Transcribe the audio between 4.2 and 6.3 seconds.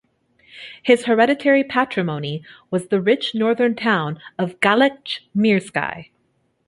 Galich-Mersky.